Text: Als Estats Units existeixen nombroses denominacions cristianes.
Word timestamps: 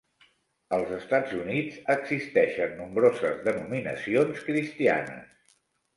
Als 0.77 0.93
Estats 0.95 1.35
Units 1.41 1.77
existeixen 1.95 2.73
nombroses 2.81 3.45
denominacions 3.49 4.45
cristianes. 4.49 5.41